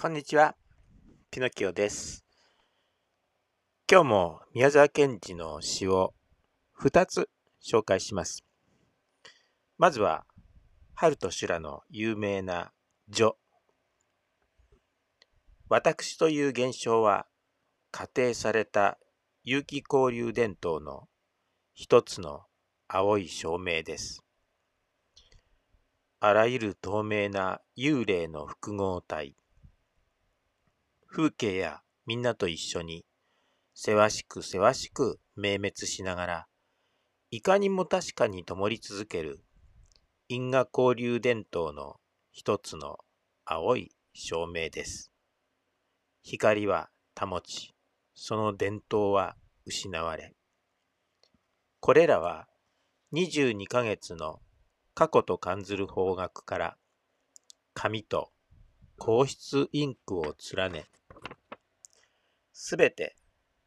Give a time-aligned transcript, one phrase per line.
[0.00, 0.54] こんにちは、
[1.28, 2.24] ピノキオです。
[3.90, 6.14] 今日も宮沢賢治の詩を
[6.80, 7.28] 2つ
[7.60, 8.44] 紹介します。
[9.76, 10.24] まずは、
[10.94, 12.70] 春と修羅の有名な
[13.12, 13.32] 序。
[15.68, 17.26] 私という現象は、
[17.90, 19.00] 仮定された
[19.42, 21.08] 有機交流伝統の
[21.74, 22.42] 一つの
[22.86, 24.22] 青い照明です。
[26.20, 29.34] あらゆる透明な幽霊の複合体。
[31.18, 33.04] 風景やみんなと一緒に、
[33.74, 36.46] せわしくせわしく明滅しながら、
[37.32, 39.40] いかにも確かに灯り続ける
[40.28, 41.96] 因果交流伝統の
[42.30, 42.98] 一つの
[43.44, 45.10] 青い照明です。
[46.22, 47.74] 光は保ち、
[48.14, 49.34] その伝統は
[49.66, 50.36] 失われ、
[51.80, 52.46] これらは
[53.12, 54.38] 22ヶ月の
[54.94, 56.76] 過去と感ずる方角から
[57.74, 58.30] 紙と
[59.00, 60.86] 硬質インクを連ね、
[62.60, 63.14] すべて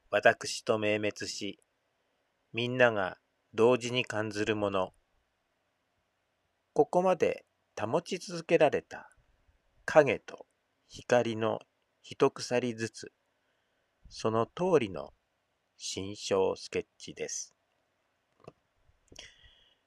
[0.09, 1.61] 私と明滅し、
[2.51, 3.17] みんなが
[3.53, 4.91] 同時に感ずるもの、
[6.73, 7.45] ここまで
[7.79, 9.09] 保ち続けられた
[9.85, 10.45] 影と
[10.89, 11.59] 光の
[12.01, 13.13] 一鎖ずつ、
[14.09, 15.13] その通りの
[15.77, 17.55] 新章スケッチです。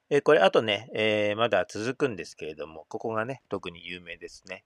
[0.08, 4.64] えこれ、あとね、えーまだ続くんですけれども、ここがね、特に有名ですね。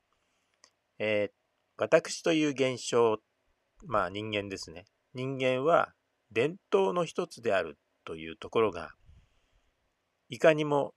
[1.01, 1.39] えー
[1.81, 3.21] 私という現象、
[3.87, 4.85] まあ人間ですね。
[5.15, 5.95] 人間は
[6.31, 8.91] 伝統の一つであるというところが、
[10.29, 10.95] いかにも、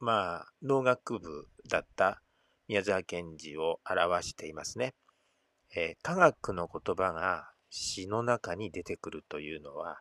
[0.00, 2.22] まあ、農学部だった
[2.68, 4.94] 宮沢賢治を表していますね。
[5.74, 10.00] えー科学の言葉が詩の中に出てくるというのは、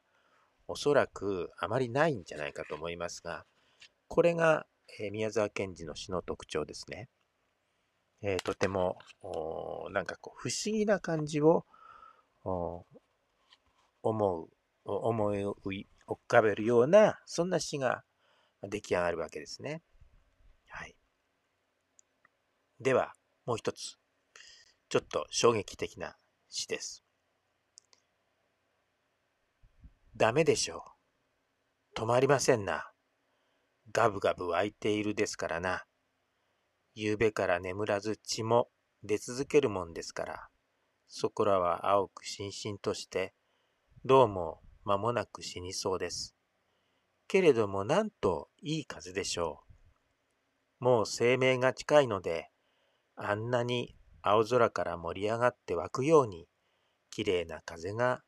[0.68, 3.46] おそらくあまりないんじゃないかと思いますが、
[4.08, 4.66] これが、
[5.00, 7.09] え宮沢賢治の詩の特徴ですね。
[8.22, 8.98] えーとても、
[9.92, 11.66] なんかこう、不思議な感じを、
[12.44, 12.86] 思
[14.44, 14.50] う、
[14.86, 18.03] 思い浮かべるような、そんな詩が
[18.64, 19.84] 出来上がるわけですね。
[20.69, 20.96] はい。
[22.80, 23.14] では、
[23.46, 23.97] もう一つ。
[24.90, 26.16] ちょっと衝撃的な
[26.50, 27.03] 詩です。
[30.16, 30.84] ダメでしょ
[31.96, 32.00] う。
[32.00, 32.91] 止まりませんな。
[33.91, 35.86] ガブガブ湧いているですからな。
[37.00, 38.69] 夕べから眠らず血も
[39.03, 40.47] 出続けるもんですから、
[41.08, 43.35] そこらは青くしんしんとして、
[44.03, 46.35] どうも間もなく死にそうです。
[47.28, 49.59] けれどもなんといい風でしょ
[50.81, 50.84] う。
[50.85, 52.50] もう生命が近いので、
[53.16, 56.47] あんなに青空から盛り上がって湧くように、
[57.12, 58.24] きれいな風が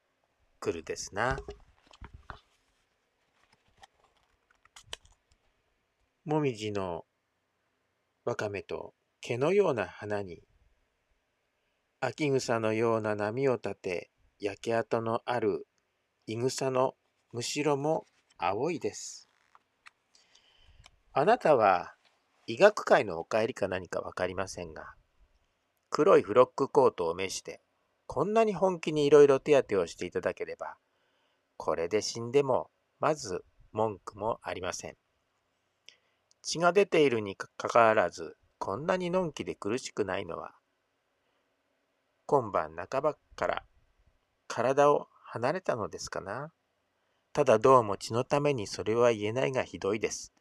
[0.59, 1.39] 来るですな。
[6.23, 7.05] もみじの
[8.29, 10.43] わかめと毛のような花に、
[11.99, 15.65] 秋草のような波を立て、焼け跡のある
[16.27, 16.93] い草の
[17.33, 18.05] むしろも
[18.37, 19.27] 青いです。
[21.11, 21.95] あなたは
[22.45, 24.93] 医学界のお帰りか何かわかりませんが、
[25.89, 27.63] 黒いフロックコートを召して、
[28.05, 30.75] こんなに本気にいろいろ手当てをしていただければ、
[31.57, 32.69] これで死んでも、
[32.99, 34.97] まず文句もありません。
[36.49, 40.55] 血が出ているにかかわらず、こんなにのんきで苦しくないのは、
[42.25, 43.63] 今晩半ばから
[44.47, 46.51] 体を離れたのですかな。
[47.33, 50.33] ただどうも血のためにそれは言えないがひどいです。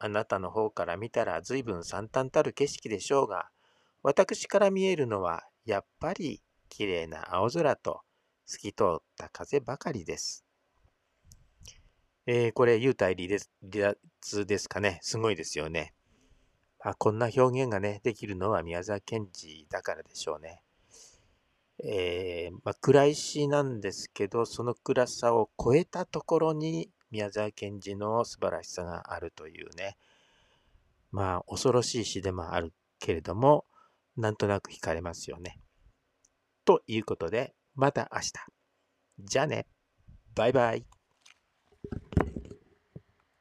[0.00, 3.50] あなたの方から見たら随分惨憺たる景色でしょうが、
[4.02, 8.00] 私から見えるのはやっぱり綺麗な青空と
[8.46, 10.44] 透き通った風ばかりです。
[12.26, 13.28] えー、これ、幽体離
[14.46, 14.98] ですかね。
[15.02, 15.92] すごいですよね。
[16.80, 20.62] あこんな表現がね、できるのは宮沢賢治だからでしょうね。
[21.82, 29.96] えーまあ、暗い詩なんですけど、その暗さを超えたところに宮沢賢治の素晴らしさがあるというね。
[31.10, 33.66] まあ、恐ろしい詩でもあるけれども、
[34.16, 35.60] なんとなく惹かれますよね。
[36.64, 38.32] ということで、また明日。
[39.20, 39.66] じゃあね。
[40.34, 40.93] バイバイ。